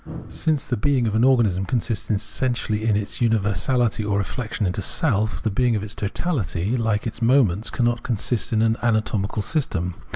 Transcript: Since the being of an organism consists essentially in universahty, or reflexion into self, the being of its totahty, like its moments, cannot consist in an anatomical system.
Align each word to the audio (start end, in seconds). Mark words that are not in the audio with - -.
Since 0.29 0.63
the 0.63 0.77
being 0.77 1.05
of 1.05 1.13
an 1.13 1.23
organism 1.23 1.63
consists 1.67 2.09
essentially 2.09 2.85
in 2.85 2.95
universahty, 2.95 4.03
or 4.11 4.17
reflexion 4.17 4.65
into 4.65 4.81
self, 4.81 5.43
the 5.43 5.51
being 5.51 5.75
of 5.75 5.83
its 5.83 5.93
totahty, 5.93 6.75
like 6.75 7.05
its 7.05 7.21
moments, 7.21 7.69
cannot 7.69 8.01
consist 8.01 8.51
in 8.51 8.63
an 8.63 8.77
anatomical 8.81 9.43
system. 9.43 9.93